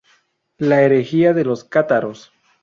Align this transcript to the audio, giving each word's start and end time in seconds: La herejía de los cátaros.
La 0.57 0.81
herejía 0.81 1.31
de 1.35 1.43
los 1.45 1.63
cátaros. 1.63 2.31